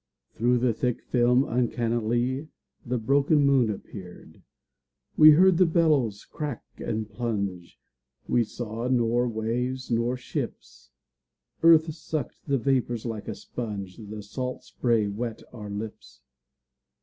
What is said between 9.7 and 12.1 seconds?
nor ships. Earth